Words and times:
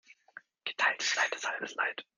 Geteiltes 0.63 1.13
Leid 1.15 1.31
ist 1.35 1.47
halbes 1.47 1.75
Leid. 1.75 2.03